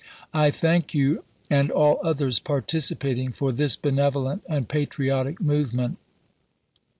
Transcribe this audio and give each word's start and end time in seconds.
I 0.33 0.49
thank 0.49 0.95
you 0.95 1.23
and 1.47 1.69
all 1.69 1.99
others 2.03 2.39
participating 2.39 3.31
for 3.31 3.51
this 3.51 3.75
benevolent 3.75 4.41
and 4.49 4.67
patriotic 4.67 5.39
movement. 5.39 5.99